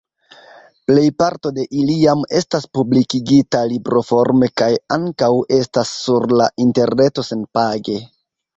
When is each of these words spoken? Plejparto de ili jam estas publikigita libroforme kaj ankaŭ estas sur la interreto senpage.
Plejparto 0.91 1.51
de 1.57 1.65
ili 1.81 1.97
jam 2.03 2.23
estas 2.39 2.65
publikigita 2.79 3.61
libroforme 3.75 4.51
kaj 4.63 4.71
ankaŭ 4.97 5.31
estas 5.61 5.95
sur 6.01 6.29
la 6.43 6.51
interreto 6.69 7.29
senpage. 7.33 8.03